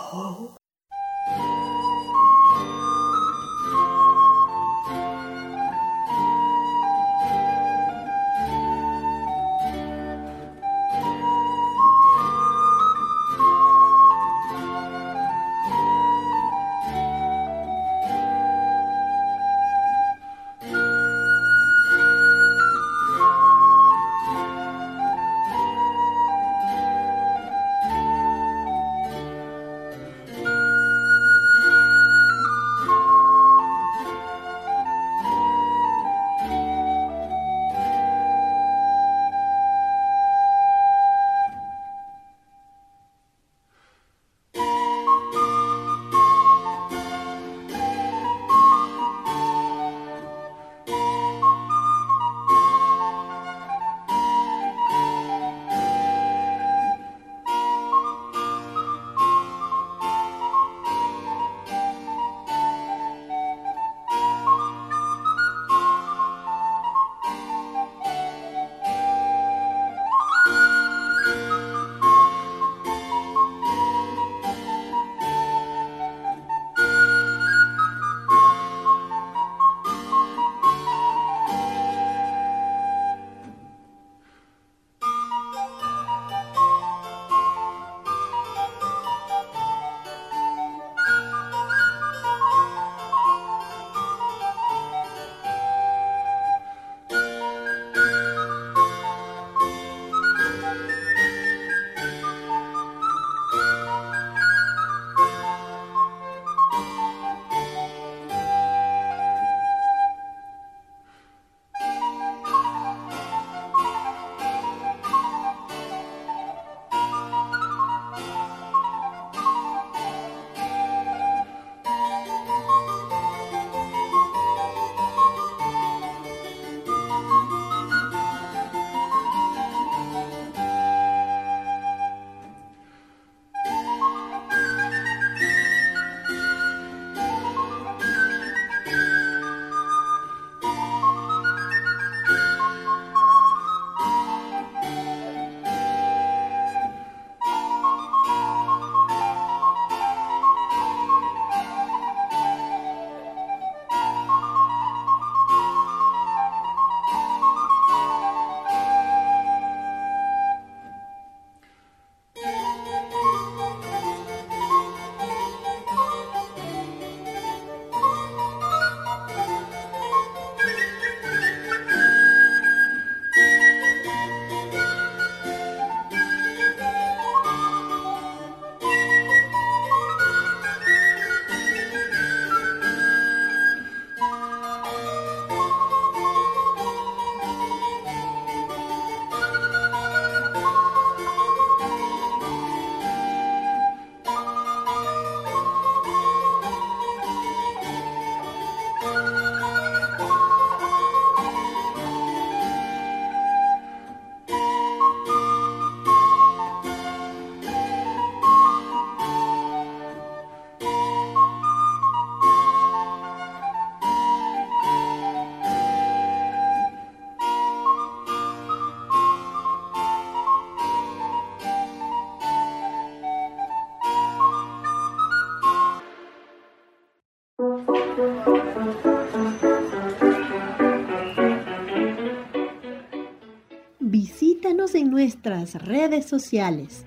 [234.71, 237.05] En nuestras redes sociales,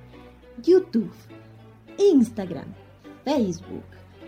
[0.61, 1.13] YouTube,
[1.97, 2.67] Instagram,
[3.23, 3.85] Facebook,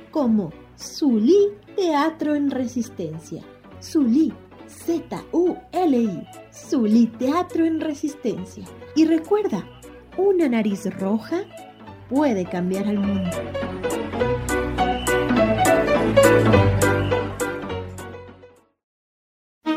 [0.10, 3.43] como Zulí Teatro en Resistencia.
[3.84, 4.34] Zulí,
[4.67, 8.63] Z-U-L-I, Zulí Teatro en Resistencia.
[8.95, 9.67] Y recuerda,
[10.17, 11.41] una nariz roja
[12.10, 13.30] puede cambiar al mundo.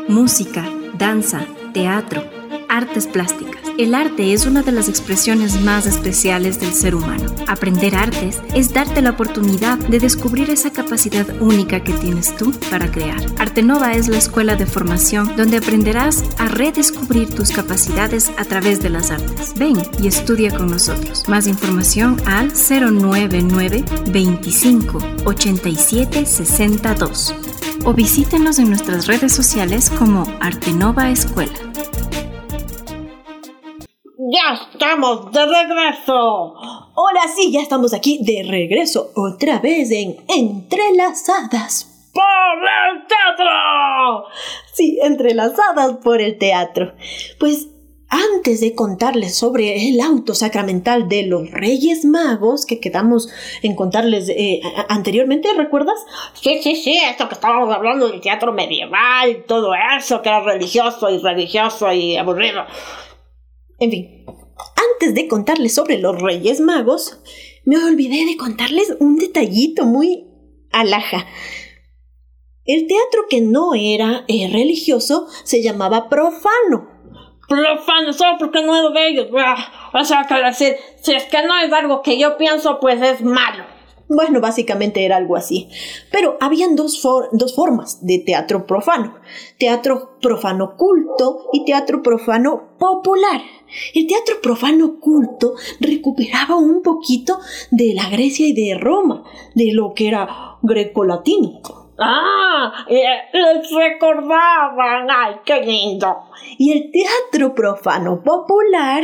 [0.07, 0.65] Música,
[0.97, 2.38] danza, teatro,
[2.69, 3.61] artes plásticas.
[3.77, 7.33] El arte es una de las expresiones más especiales del ser humano.
[7.47, 12.91] Aprender artes es darte la oportunidad de descubrir esa capacidad única que tienes tú para
[12.91, 13.19] crear.
[13.37, 18.89] Artenova es la escuela de formación donde aprenderás a redescubrir tus capacidades a través de
[18.89, 19.53] las artes.
[19.55, 21.27] Ven y estudia con nosotros.
[21.27, 27.35] Más información al 099 25 87 62
[27.85, 31.53] o visítenos en nuestras redes sociales como Artenova Escuela.
[34.31, 36.13] ¡Ya estamos de regreso!
[36.13, 42.11] Ahora sí, ya estamos aquí de regreso otra vez en Entrelazadas.
[42.13, 44.25] ¡Por el teatro!
[44.71, 46.93] Sí, entrelazadas por el teatro.
[47.39, 47.69] Pues
[48.07, 53.29] antes de contarles sobre el auto sacramental de los Reyes Magos, que quedamos
[53.63, 56.05] en contarles eh, anteriormente, ¿recuerdas?
[56.33, 61.09] Sí, sí, sí, esto que estábamos hablando del teatro medieval, todo eso que era religioso
[61.09, 62.65] y religioso y aburrido.
[63.79, 64.25] En fin,
[64.93, 67.21] antes de contarles sobre los Reyes Magos,
[67.65, 70.27] me olvidé de contarles un detallito muy
[70.71, 71.25] alaja.
[72.65, 76.87] El teatro que no era eh, religioso se llamaba profano.
[77.47, 79.27] Profano, solo porque no es de ellos.
[79.93, 83.21] O sea, que decir, si es que no es algo que yo pienso, pues es
[83.21, 83.78] malo.
[84.09, 85.69] Bueno, básicamente era algo así.
[86.11, 86.99] Pero habían dos,
[87.31, 89.13] dos formas de teatro profano.
[89.59, 93.39] Teatro profano culto y teatro profano popular.
[93.93, 99.93] El teatro profano culto recuperaba un poquito de la Grecia y de Roma, de lo
[99.93, 101.61] que era greco-latino.
[102.01, 106.15] Ah, les recordaban, ay, qué lindo.
[106.57, 109.03] Y el teatro profano popular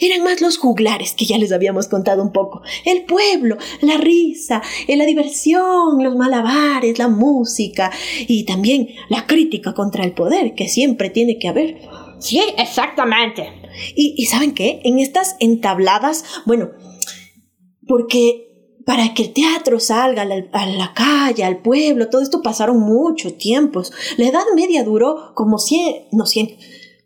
[0.00, 2.62] eran más los juglares que ya les habíamos contado un poco.
[2.84, 10.04] El pueblo, la risa, la diversión, los malabares, la música y también la crítica contra
[10.04, 11.78] el poder que siempre tiene que haber.
[12.20, 13.52] Sí, exactamente.
[13.96, 14.80] Y, y ¿saben qué?
[14.84, 16.70] En estas entabladas, bueno,
[17.86, 18.47] porque
[18.88, 23.92] para que el teatro salga a la, calle, al pueblo, todo esto pasaron muchos tiempos.
[24.16, 26.56] La Edad Media duró como 100, no 100,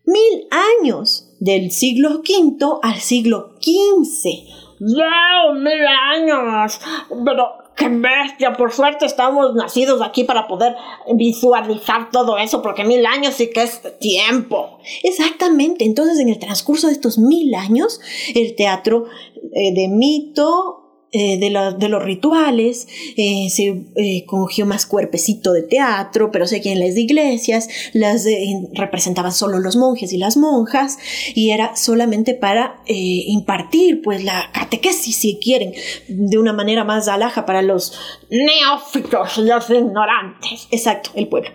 [0.04, 0.46] mil
[0.78, 4.30] años, del siglo V al siglo XV.
[4.78, 5.54] ¡Wow!
[5.58, 6.80] ¡Mil años!
[7.24, 8.52] Pero ¡Qué bestia!
[8.52, 10.76] Por suerte estamos nacidos aquí para poder
[11.14, 14.78] visualizar todo eso, porque mil años sí que es tiempo.
[15.02, 15.84] Exactamente.
[15.84, 18.00] Entonces, en el transcurso de estos mil años,
[18.36, 19.06] el teatro
[19.52, 20.81] eh, de mito,
[21.14, 26.62] eh, de, de, los rituales, eh, se eh, cogió más cuerpecito de teatro, pero sé
[26.62, 28.26] que en las iglesias las
[28.72, 30.96] representaban solo los monjes y las monjas,
[31.34, 35.74] y era solamente para impartir pues la catequesis, si quieren,
[36.08, 37.92] de una manera más alaja para los
[38.30, 40.66] neófitos, los ignorantes.
[40.70, 41.50] Exacto, el pueblo.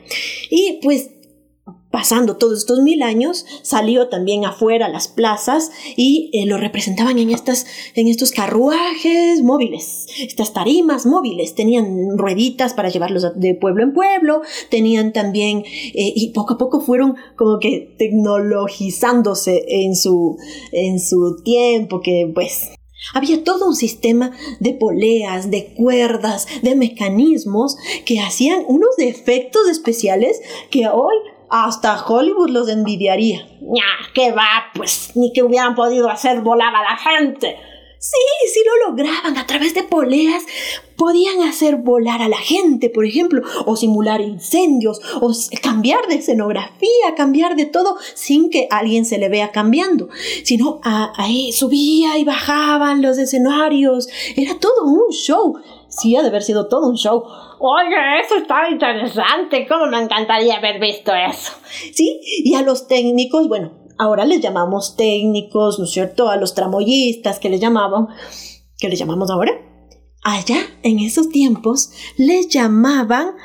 [0.51, 1.09] Y pues
[1.91, 7.29] pasando todos estos mil años, salió también afuera las plazas y eh, lo representaban en,
[7.29, 11.55] estas, en estos carruajes móviles, estas tarimas móviles.
[11.55, 16.81] Tenían rueditas para llevarlos de pueblo en pueblo, tenían también, eh, y poco a poco
[16.81, 20.37] fueron como que tecnologizándose en su,
[20.71, 22.71] en su tiempo, que pues
[23.13, 30.41] había todo un sistema de poleas, de cuerdas, de mecanismos que hacían unos efectos especiales
[30.69, 31.15] que hoy
[31.49, 33.47] hasta Hollywood los envidiaría.
[33.61, 37.57] Ya, que va, pues ni que hubieran podido hacer volar a la gente.
[37.99, 40.43] Sí, sí lo lograban a través de poleas.
[40.95, 45.31] Podían hacer volar a la gente, por ejemplo, o simular incendios, o
[45.61, 50.09] cambiar de escenografía, cambiar de todo sin que alguien se le vea cambiando.
[50.43, 54.07] Sino ahí subía y bajaban los escenarios.
[54.35, 55.55] Era todo un show.
[55.89, 57.23] Sí, ha de haber sido todo un show.
[57.59, 59.67] Oye, eso está interesante.
[59.67, 61.53] ¿Cómo me encantaría haber visto eso?
[61.93, 66.29] Sí, y a los técnicos, bueno, ahora les llamamos técnicos, ¿no es cierto?
[66.29, 68.07] A los tramoyistas que les llamaban,
[68.77, 69.51] ¿qué les llamamos ahora?
[70.23, 73.35] Allá, en esos tiempos, les llamaban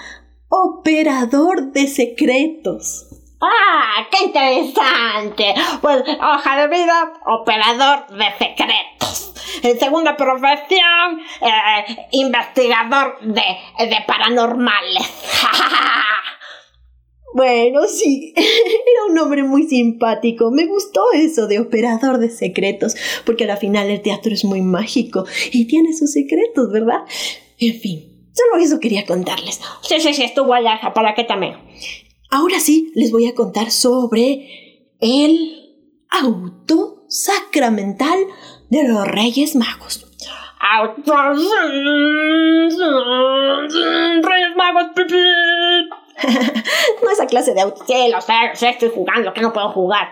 [0.49, 3.07] operador de secretos.
[3.43, 4.07] ¡Ah!
[4.09, 5.55] ¡Qué interesante!
[5.81, 9.35] Pues, hoja de vida, operador de secretos.
[9.81, 13.43] segunda profesión, eh, investigador de,
[13.87, 15.03] de paranormales.
[17.35, 20.51] Bueno, sí, era un nombre muy simpático.
[20.51, 25.25] Me gustó eso de operador de secretos, porque al final el teatro es muy mágico
[25.51, 27.01] y tiene sus secretos, ¿verdad?
[27.59, 29.63] En fin, solo eso quería contarles.
[29.81, 31.57] Sí, sí, sí, estuvo allá, ¿para qué también?
[32.35, 38.19] Ahora sí, les voy a contar sobre el auto sacramental
[38.71, 40.07] de los Reyes Magos.
[40.59, 41.13] Auto...
[44.23, 44.87] Reyes Magos,
[47.03, 47.85] no esa clase de auto.
[47.87, 50.09] Sí, lo sé, lo sé, estoy jugando, que no puedo jugar.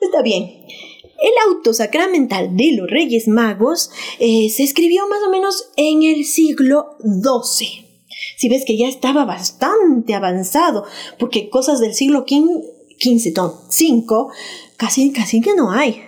[0.00, 0.44] Está bien.
[0.44, 6.24] El auto sacramental de los Reyes Magos eh, se escribió más o menos en el
[6.24, 7.83] siglo XII.
[8.36, 10.84] Si ves que ya estaba bastante avanzado,
[11.18, 14.30] porque cosas del siglo XV, no, 5,
[14.76, 16.02] casi, casi que no hay.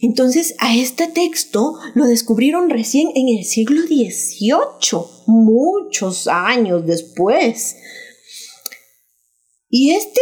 [0.00, 7.76] Entonces, a este texto lo descubrieron recién en el siglo XVIII, muchos años después.
[9.68, 10.20] Y este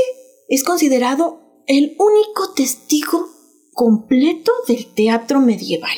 [0.48, 3.28] es considerado el único testigo
[3.72, 5.96] completo del teatro medieval.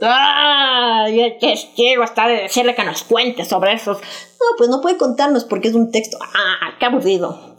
[0.00, 1.06] ¡Ah!
[1.08, 3.98] El testigo está de decirle que nos cuente sobre esos.
[3.98, 6.18] No, pues no puede contarnos porque es un texto.
[6.20, 6.76] ¡Ah!
[6.78, 7.58] ¡Qué aburrido!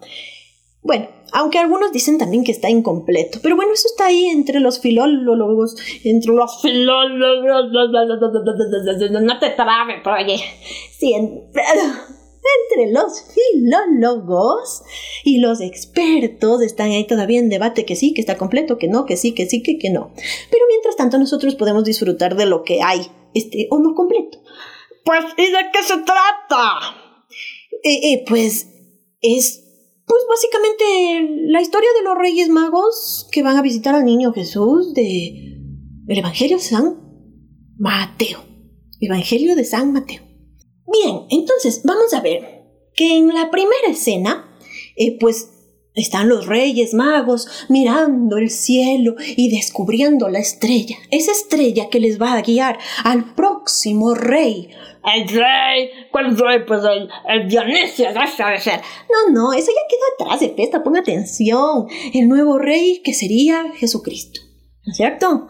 [0.81, 3.39] Bueno, aunque algunos dicen también que está incompleto.
[3.41, 7.71] Pero bueno, eso está ahí entre los filólogos, entre los filólogos.
[9.21, 10.43] No te trabes, oye.
[10.97, 11.13] Sí,
[12.69, 14.83] entre los filólogos
[15.23, 19.05] y los expertos están ahí todavía en debate que sí, que está completo, que no,
[19.05, 20.13] que sí, que sí, que, que no.
[20.51, 23.01] Pero mientras tanto nosotros podemos disfrutar de lo que hay,
[23.33, 24.39] este o no completo.
[25.03, 26.95] Pues, ¿y de qué se trata?
[27.83, 28.67] Eh, eh, pues
[29.21, 29.61] es
[30.07, 34.93] pues básicamente la historia de los Reyes Magos que van a visitar al niño Jesús
[34.93, 35.55] de
[36.07, 36.99] el Evangelio de San
[37.77, 38.39] Mateo.
[38.99, 40.24] Evangelio de San Mateo.
[40.87, 44.57] Bien, entonces vamos a ver que en la primera escena,
[44.95, 45.49] eh, pues
[45.95, 52.21] están los reyes magos mirando el cielo y descubriendo la estrella, esa estrella que les
[52.21, 54.69] va a guiar al próximo rey.
[55.13, 56.59] El rey, ¿cuál rey?
[56.67, 58.81] Pues el, el Dionisio, debe ser.
[59.09, 61.87] No, no, eso ya quedó atrás de festa, ponga atención.
[62.13, 64.41] El nuevo rey que sería Jesucristo,
[64.83, 65.47] ¿no es cierto?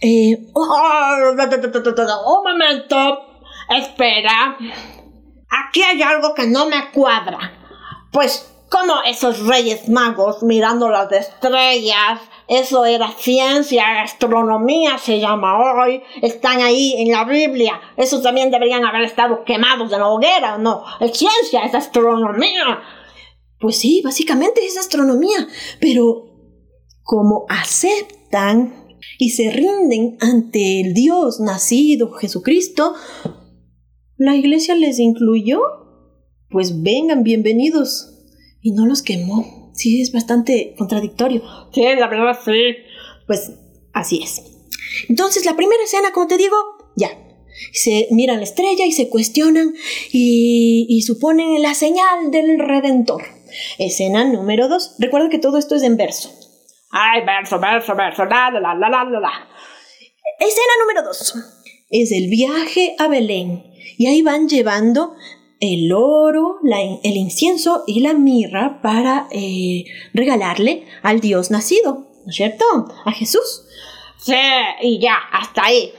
[0.00, 1.32] Eh, oh,
[2.26, 3.35] un momento,
[3.68, 4.56] espera.
[5.48, 7.52] Aquí hay algo que no me cuadra.
[8.12, 16.02] Pues como esos reyes magos mirando las estrellas, eso era ciencia, astronomía se llama hoy,
[16.22, 20.84] están ahí en la Biblia, esos también deberían haber estado quemados en la hoguera, ¿no?
[21.00, 22.80] Es ciencia, es astronomía.
[23.58, 25.46] Pues sí, básicamente es astronomía,
[25.80, 26.24] pero
[27.02, 28.86] como aceptan
[29.18, 32.94] y se rinden ante el Dios nacido, Jesucristo,
[34.18, 35.60] la iglesia les incluyó,
[36.50, 38.14] pues vengan, bienvenidos
[38.62, 39.70] y no los quemó.
[39.74, 41.42] Sí, es bastante contradictorio.
[41.72, 42.76] Sí, la verdad sí.
[43.26, 43.52] Pues
[43.92, 44.42] así es.
[45.08, 46.56] Entonces, la primera escena, como te digo,
[46.96, 47.10] ya.
[47.72, 49.74] Se miran la estrella y se cuestionan
[50.12, 53.22] y, suponen la señal del Redentor.
[53.78, 54.96] Escena número dos.
[54.98, 56.30] Recuerda que todo esto es en verso.
[56.90, 59.48] Ay, verso, verso, verso, la, la, la, la, la, la.
[60.38, 61.34] Escena número dos.
[61.88, 63.64] Es el viaje a Belén.
[63.96, 65.14] Y ahí van llevando
[65.60, 66.56] el oro,
[67.02, 72.64] el incienso y la mirra para eh, regalarle al Dios nacido, ¿no es cierto?
[73.04, 73.64] A Jesús.
[74.18, 74.34] Sí,
[74.82, 75.92] y ya, hasta ahí.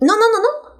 [0.00, 0.74] No, no, no, no.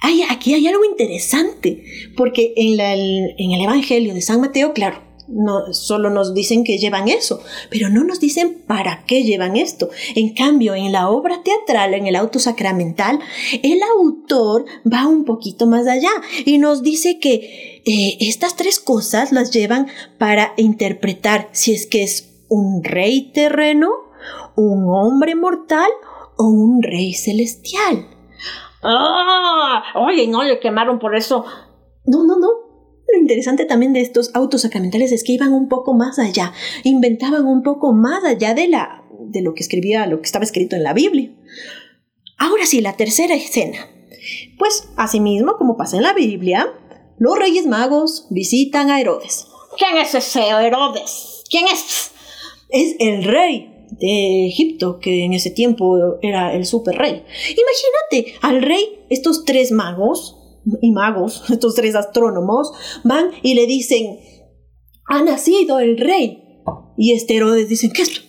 [0.00, 1.84] Hay, aquí hay algo interesante,
[2.16, 7.08] porque en, en el Evangelio de San Mateo, claro, no, solo nos dicen que llevan
[7.08, 9.90] eso, pero no nos dicen para qué llevan esto.
[10.14, 13.20] En cambio, en la obra teatral, en el auto sacramental,
[13.62, 16.10] el autor va un poquito más allá
[16.44, 22.02] y nos dice que eh, estas tres cosas las llevan para interpretar si es que
[22.02, 23.90] es un rey terreno,
[24.56, 25.90] un hombre mortal
[26.36, 28.08] o un rey celestial.
[28.82, 31.44] Ah, oye, no le quemaron por eso.
[32.06, 32.67] No, no, no.
[33.12, 36.52] Lo interesante también de estos autos sacramentales es que iban un poco más allá,
[36.84, 40.76] inventaban un poco más allá de, la, de lo que escribía, lo que estaba escrito
[40.76, 41.30] en la Biblia.
[42.36, 43.78] Ahora sí, la tercera escena.
[44.58, 46.66] Pues, asimismo, como pasa en la Biblia,
[47.18, 49.46] los reyes magos visitan a Herodes.
[49.76, 51.44] ¿Quién es ese Herodes?
[51.50, 52.10] ¿Quién es?
[52.68, 57.24] Es el rey de Egipto, que en ese tiempo era el super rey.
[58.10, 60.37] Imagínate al rey, estos tres magos,
[60.80, 62.72] y magos, estos tres astrónomos,
[63.04, 64.18] van y le dicen,
[65.06, 66.44] ha nacido el rey.
[66.96, 68.22] Y este Herodes dice, ¿qué es?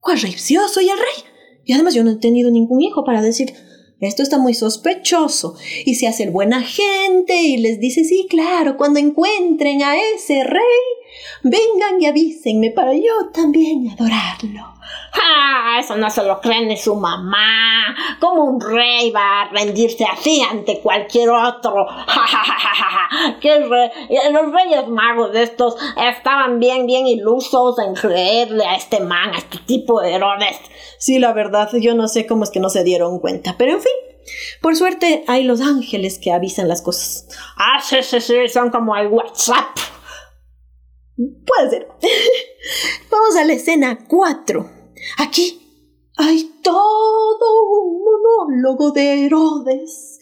[0.00, 0.32] ¿Cuál rey?
[0.36, 1.24] Sí, yo soy el rey.
[1.64, 3.52] Y además yo no he tenido ningún hijo para decir,
[4.00, 5.54] esto está muy sospechoso.
[5.84, 10.44] Y se hace el buena gente y les dice, sí, claro, cuando encuentren a ese
[10.44, 10.98] rey,
[11.42, 14.77] Vengan y avísenme para yo también adorarlo.
[15.12, 15.78] ¡Ah!
[15.78, 17.94] Eso no se lo cree ni su mamá.
[18.20, 21.86] ¿Cómo un rey va a rendirse así ante cualquier otro?
[22.06, 23.38] ¡Ja, ja, ja, ja, ja!
[23.40, 23.90] ¿Qué rey?
[24.32, 29.38] Los reyes magos de estos estaban bien, bien ilusos en creerle a este man, a
[29.38, 30.58] este tipo de Herodes.
[30.98, 33.80] Sí, la verdad, yo no sé cómo es que no se dieron cuenta, pero en
[33.80, 33.92] fin.
[34.60, 37.28] Por suerte hay los ángeles que avisan las cosas.
[37.56, 39.76] Ah, sí, sí, sí, son como el WhatsApp.
[41.16, 41.88] Puede ser.
[43.10, 44.77] Vamos a la escena 4.
[45.18, 45.60] Aquí
[46.16, 50.18] hay todo un monólogo de Herodes.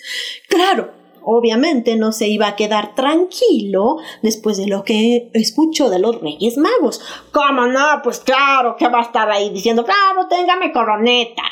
[0.48, 6.20] Claro, obviamente no se iba a quedar tranquilo después de lo que escuchó de los
[6.20, 7.00] Reyes Magos.
[7.32, 8.00] ¿Cómo no?
[8.04, 11.42] Pues claro, que va a estar ahí diciendo, claro, téngame coroneta.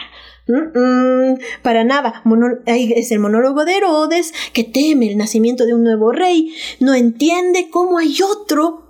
[1.63, 2.23] Para nada,
[2.67, 6.93] ahí es el monólogo de Herodes que teme el nacimiento de un nuevo rey, no
[6.93, 8.83] entiende cómo hay otro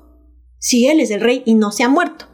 [0.58, 2.26] si él es el rey y no se ha muerto.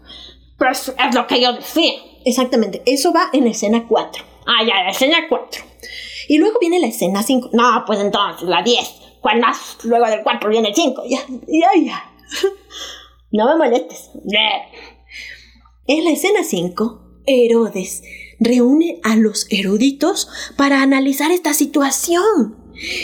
[0.61, 1.95] Pues es lo que yo decía.
[2.23, 4.25] Exactamente, eso va en la escena 4.
[4.47, 5.65] Ah, ya, la escena 4.
[6.29, 7.49] Y luego viene la escena 5.
[7.55, 8.79] No, pues entonces la 10.
[9.23, 9.79] ¿Cuál más?
[9.85, 11.03] Luego del 4 viene el 5.
[11.09, 12.13] Ya, ya, ya.
[13.33, 14.11] no me molestes.
[15.87, 18.03] En la escena 5, Herodes
[18.39, 22.60] reúne a los eruditos para analizar esta situación.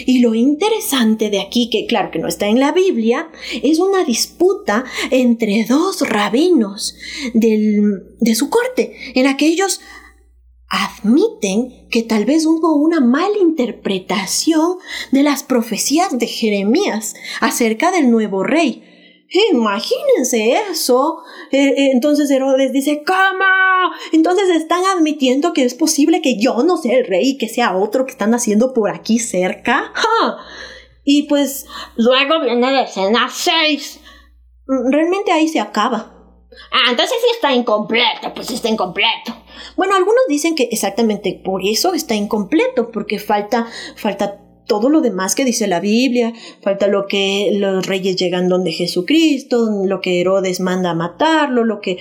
[0.06, 3.28] Y lo interesante de aquí, que claro que no está en la Biblia,
[3.62, 6.96] es una disputa entre dos rabinos
[7.34, 9.80] de su corte, en la que ellos
[10.68, 14.78] admiten que tal vez hubo una mala interpretación
[15.12, 18.82] de las profecías de Jeremías acerca del nuevo rey.
[19.52, 21.22] Imagínense eso.
[21.50, 23.92] Eh, eh, entonces Herodes dice, ¿cómo?
[24.12, 27.76] Entonces están admitiendo que es posible que yo no sea el rey y que sea
[27.76, 29.92] otro que están haciendo por aquí cerca.
[31.08, 31.66] Y pues
[31.96, 34.00] luego viene la escena 6.
[34.66, 36.12] Mm, realmente ahí se acaba.
[36.72, 39.36] Ah, entonces sí está incompleto, pues está incompleto.
[39.76, 43.66] Bueno, algunos dicen que exactamente por eso está incompleto, porque falta,
[43.96, 48.72] falta todo lo demás que dice la Biblia, falta lo que los reyes llegan donde
[48.72, 51.98] Jesucristo, lo que Herodes manda a matarlo, lo que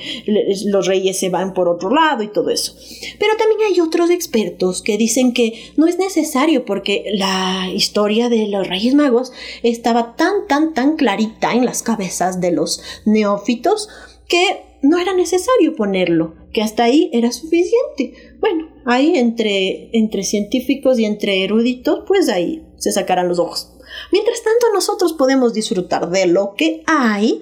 [0.66, 2.76] los reyes se van por otro lado y todo eso.
[3.20, 8.47] Pero también hay otros expertos que dicen que no es necesario porque la historia de
[8.47, 13.89] los reyes magos estaba tan, tan, tan clarita en las cabezas de los neófitos
[14.28, 18.34] que no era necesario ponerlo, que hasta ahí era suficiente.
[18.46, 23.76] Bueno, ahí entre, entre científicos y entre eruditos, pues ahí se sacarán los ojos.
[24.12, 27.41] Mientras tanto, nosotros podemos disfrutar de lo que hay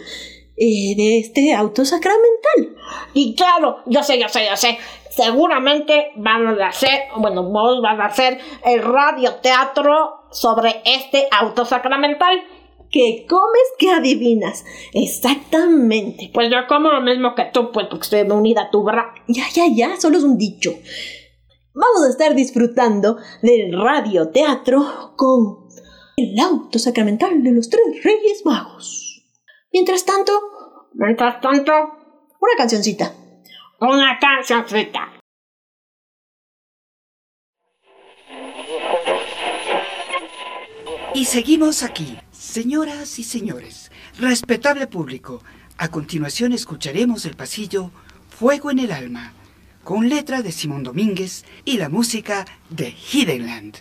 [0.56, 2.78] eh, de este auto sacramental.
[3.14, 4.78] Y claro, yo sé, yo sé, yo sé.
[5.10, 12.44] Seguramente van a hacer, bueno, vos vas a hacer el radioteatro sobre este auto sacramental
[12.94, 14.64] que comes que adivinas.
[14.94, 16.30] Exactamente.
[16.32, 19.16] Pues yo como lo mismo que tú, pues porque estoy unida a tu bra.
[19.28, 20.72] Ya, ya, ya, solo es un dicho.
[21.74, 25.68] Vamos a estar disfrutando del radioteatro con
[26.16, 29.26] el auto sacramental de los tres reyes magos.
[29.72, 30.32] Mientras tanto,
[30.94, 33.12] mientras tanto, una cancioncita.
[33.80, 35.14] Una cancioncita.
[41.16, 42.18] Y seguimos aquí,
[42.54, 43.90] Señoras y señores,
[44.20, 45.42] respetable público,
[45.80, 47.90] a continuación escucharemos el pasillo
[48.30, 49.34] Fuego en el Alma,
[49.84, 53.78] con letra de Simón Domínguez y la música de Hiddenland.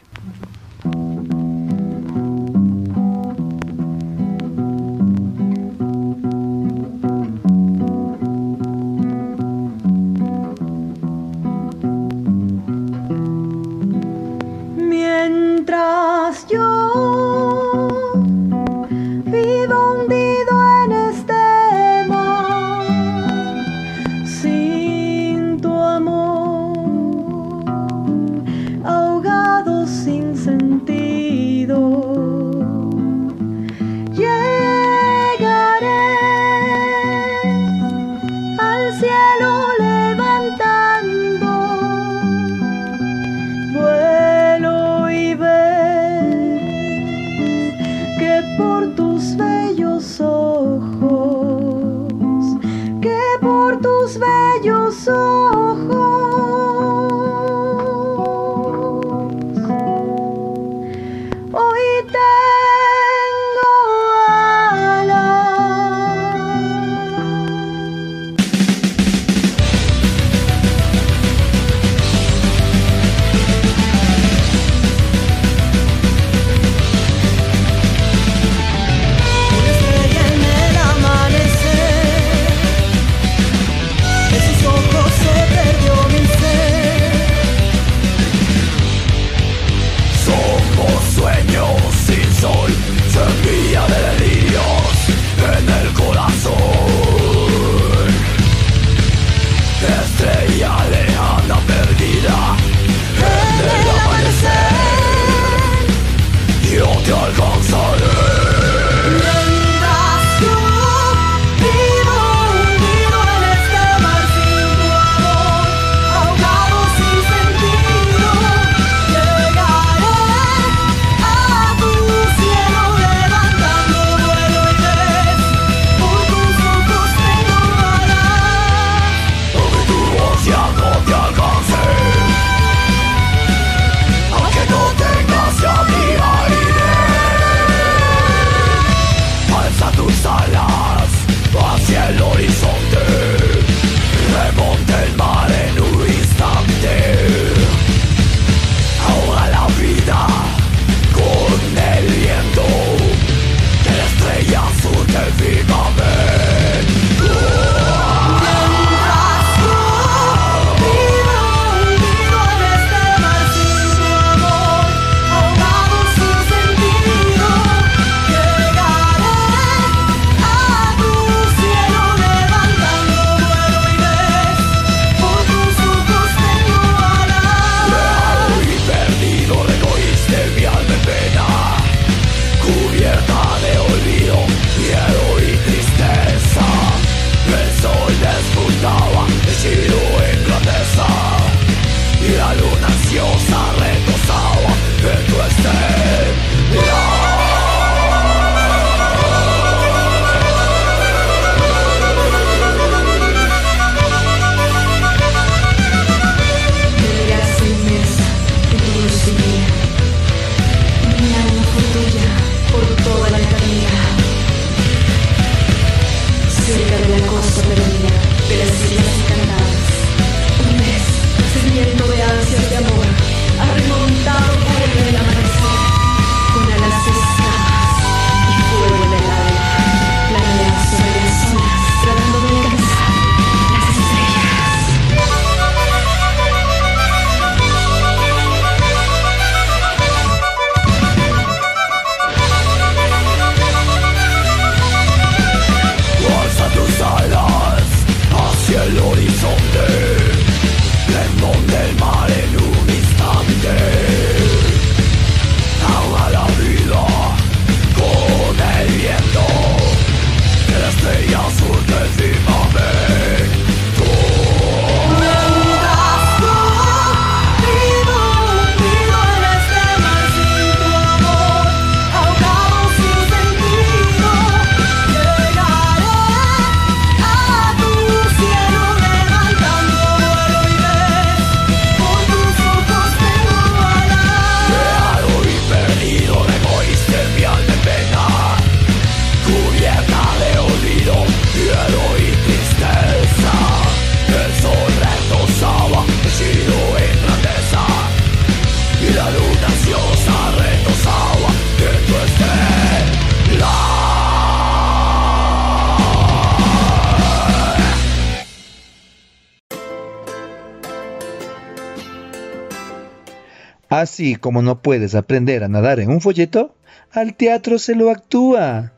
[314.12, 316.74] Así como no puedes aprender a nadar en un folleto,
[317.12, 318.92] al teatro se lo actúa.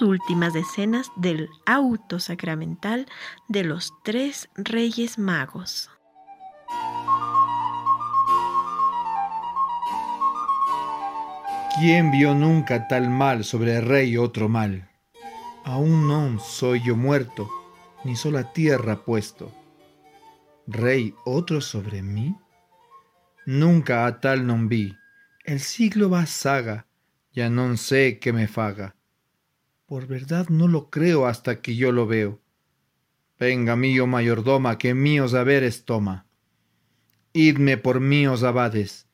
[0.00, 3.06] Últimas escenas del auto sacramental
[3.48, 5.90] de los tres reyes magos.
[11.78, 14.88] ¿Quién vio nunca tal mal sobre el rey otro mal?
[15.64, 17.50] Aún no soy yo muerto,
[18.04, 19.52] ni sola tierra puesto.
[20.66, 22.36] ¿Rey otro sobre mí?
[23.46, 24.94] Nunca a tal non vi,
[25.44, 26.86] el siglo va saga,
[27.34, 28.94] ya non sé que me faga.
[29.92, 32.40] Por verdad no lo creo hasta que yo lo veo.
[33.38, 36.24] Venga mío mayordoma, que míos haberes toma.
[37.34, 39.06] Idme por míos abades,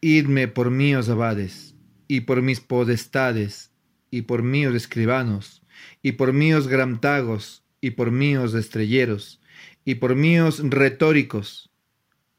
[0.00, 1.74] idme por míos abades,
[2.06, 3.72] y por mis podestades,
[4.08, 5.64] y por míos escribanos,
[6.00, 9.40] y por míos gramtagos, y por míos estrelleros,
[9.84, 11.72] y por míos retóricos.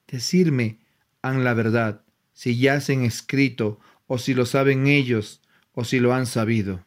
[0.08, 0.80] Decirme
[1.22, 5.42] han la verdad, si yacen escrito, o si lo saben ellos,
[5.74, 6.86] o si lo han sabido.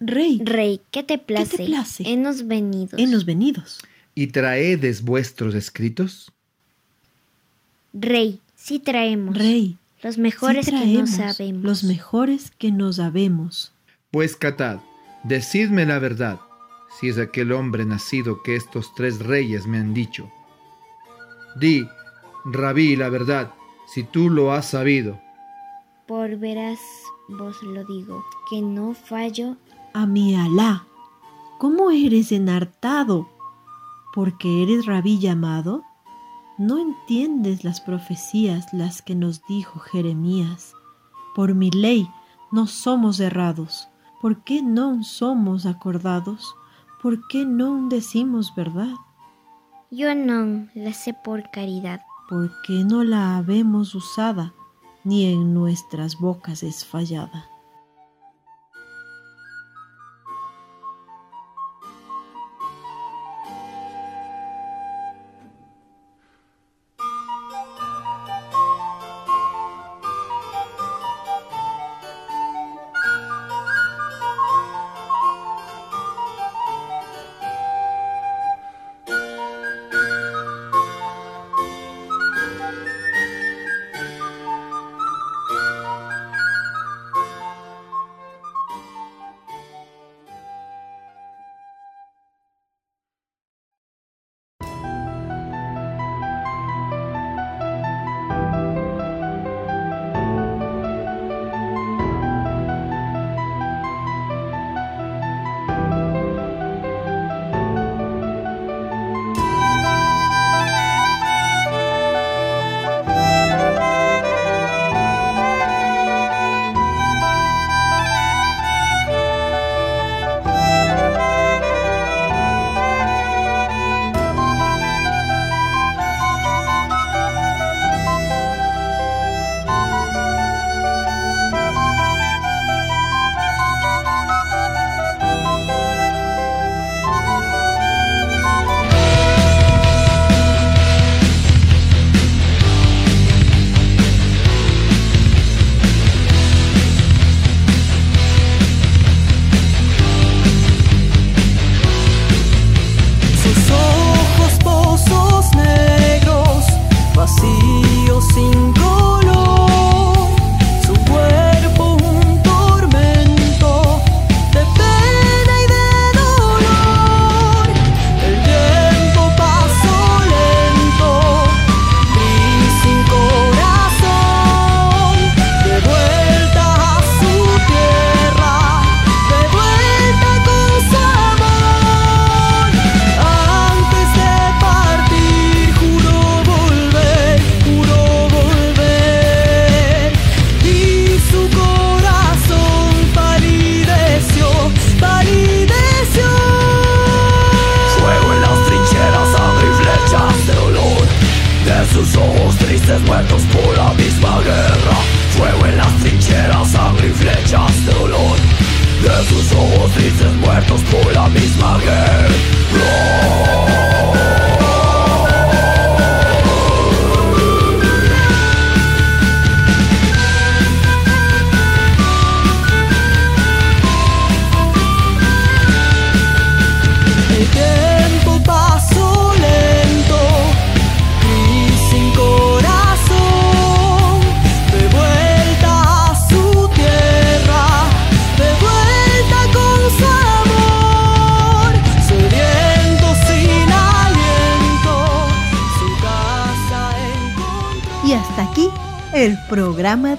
[0.00, 0.40] Rey.
[0.44, 1.50] Rey, ¿qué te place?
[1.50, 2.02] ¿Qué te place?
[2.06, 2.98] Enos venidos.
[2.98, 3.80] Enos venidos.
[4.14, 6.32] ¿Y traedes vuestros escritos?
[7.92, 9.36] Rey, sí traemos.
[9.36, 9.78] Rey.
[10.02, 11.64] Los mejores sí que no sabemos.
[11.64, 13.72] Los mejores que no sabemos.
[14.10, 14.80] Pues catad,
[15.24, 16.38] decidme la verdad,
[17.00, 20.30] si es aquel hombre nacido que estos tres reyes me han dicho.
[21.58, 21.88] Di,
[22.44, 23.52] rabí, la verdad,
[23.92, 25.20] si tú lo has sabido.
[26.06, 26.78] Por veras
[27.28, 29.56] vos lo digo, que no fallo
[29.96, 30.84] a mi Alá,
[31.56, 33.30] ¿cómo eres enartado?
[34.12, 35.84] ¿Porque eres rabí llamado?
[36.58, 40.74] ¿No entiendes las profecías las que nos dijo Jeremías?
[41.34, 42.10] Por mi ley
[42.52, 43.88] no somos errados.
[44.20, 46.54] ¿Por qué no somos acordados?
[47.00, 48.96] ¿Por qué no decimos verdad?
[49.90, 54.52] Yo no la sé por caridad, porque no la habemos usada,
[55.04, 57.55] ni en nuestras bocas es fallada.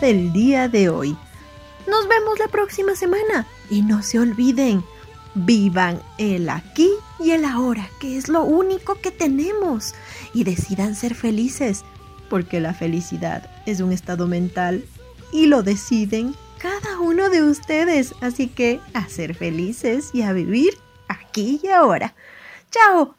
[0.08, 1.18] Del día de hoy.
[1.86, 4.82] Nos vemos la próxima semana y no se olviden,
[5.36, 6.90] vivan el aquí
[7.20, 9.96] y el ahora, que es lo único que tenemos,
[10.34, 11.84] y decidan ser felices,
[12.30, 14.86] porque la felicidad es un estado mental
[15.34, 20.78] y lo deciden cada uno de ustedes, así que a ser felices y a vivir
[21.10, 22.16] aquí y ahora.
[22.72, 23.14] ¡Chao!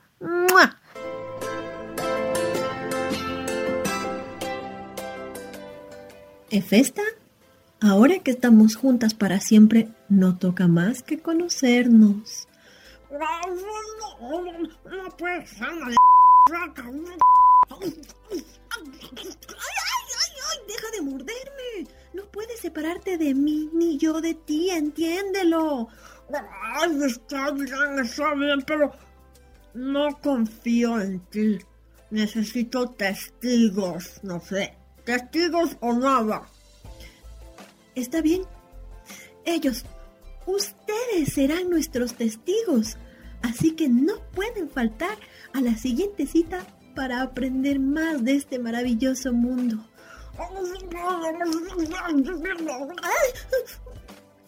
[6.50, 7.02] Efesta,
[7.78, 12.48] ahora que estamos juntas para siempre, no toca más que conocernos.
[13.10, 13.18] No
[15.18, 15.68] puede ser.
[20.66, 21.86] Deja de morderme.
[22.14, 25.88] No puedes separarte de mí ni yo de ti, entiéndelo.
[26.32, 28.90] Ay, está bien, está bien, pero
[29.74, 31.58] no confío en ti.
[32.10, 34.78] Necesito testigos, no sé
[35.08, 36.42] testigos o nada.
[37.94, 38.42] Está bien.
[39.46, 39.86] Ellos,
[40.46, 42.98] ustedes serán nuestros testigos.
[43.40, 45.16] Así que no pueden faltar
[45.54, 49.78] a la siguiente cita para aprender más de este maravilloso mundo.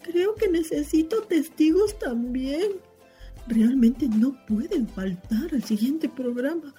[0.03, 2.73] creo que necesito testigos también.
[3.47, 6.75] Realmente no pueden faltar al siguiente programa.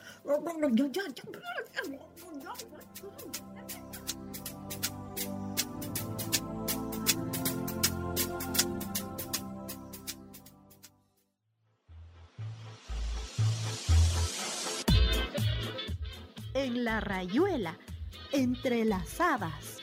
[16.63, 17.77] En la rayuela,
[18.31, 19.79] entrelazadas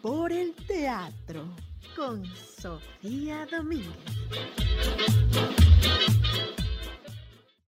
[0.00, 1.44] por el teatro,
[1.94, 3.92] con Sofía Domínguez.